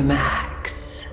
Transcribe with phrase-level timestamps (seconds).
[0.00, 1.04] Qlimax.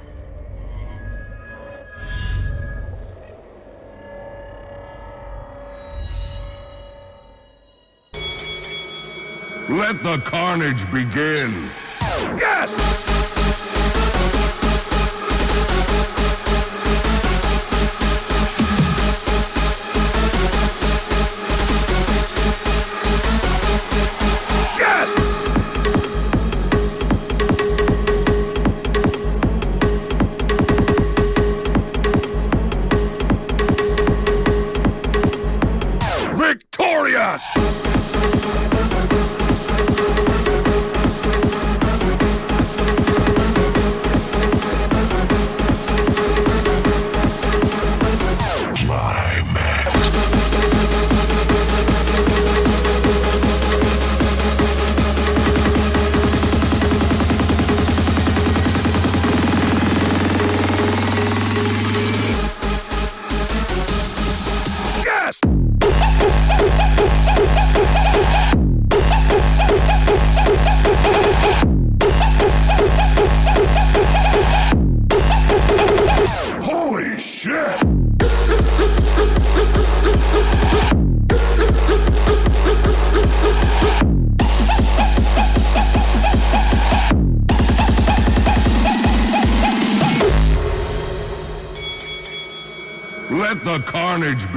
[9.70, 11.70] Let the carnage begin.
[12.38, 13.17] Yes!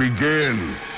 [0.01, 0.90] begin.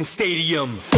[0.00, 0.89] fucking stadium.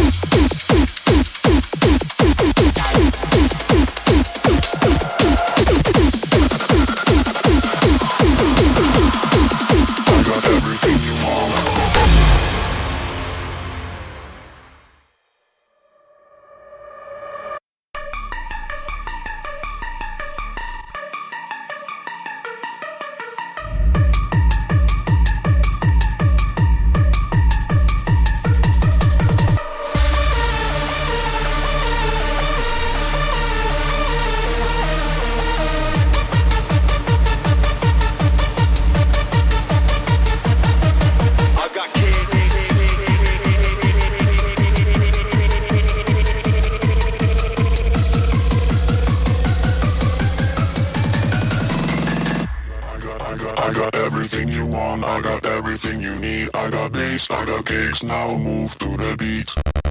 [53.82, 56.49] got everything you want, I got everything you need.
[56.55, 59.81] I got bass, I got cakes, now move to the beat.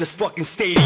[0.00, 0.80] this fucking stadium.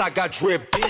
[0.00, 0.87] I got drip.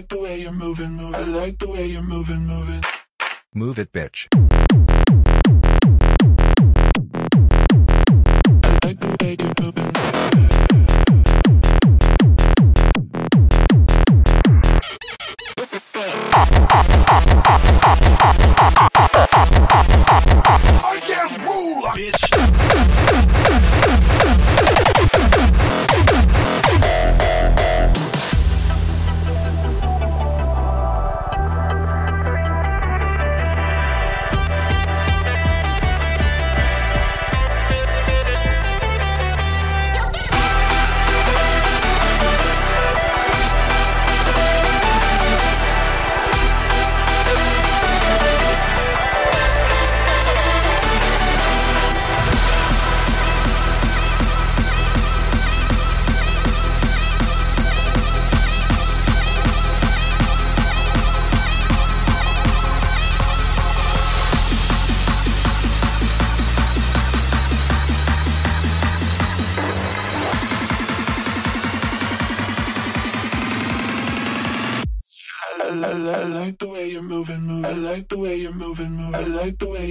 [0.00, 1.14] like the way you're moving, moving.
[1.14, 2.82] I like the way you're moving, moving.
[3.52, 4.28] Move it, bitch.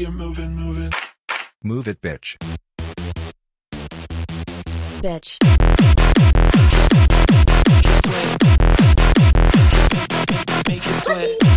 [0.10, 0.92] you're moving, moving.
[1.64, 2.38] Move it, bitch.
[5.02, 5.38] Bitch.
[6.56, 8.38] Make sweat.
[10.68, 11.49] Make sweat.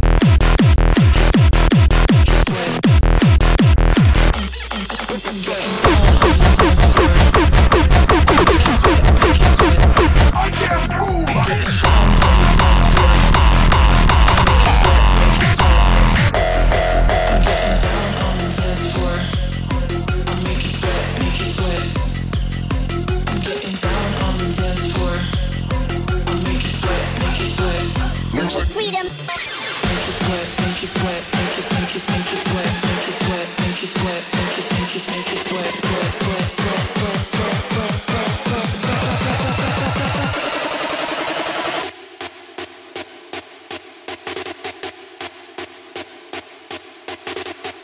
[28.60, 33.06] Freedom, Make you sweat, make you sweat, make you sink, you sink, you sweat, make
[33.06, 35.72] you sweat, make you sweat, make you sink, you sink, you sweat,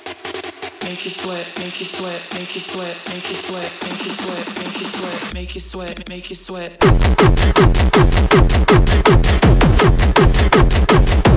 [0.00, 0.44] sweat,
[0.80, 0.80] sweat.
[0.82, 5.34] Make you sweat, make you sweat, make you sweat, make you sweat, make you sweat,
[5.34, 7.16] make you sweat, make you sweat, make you
[11.16, 11.29] sweat.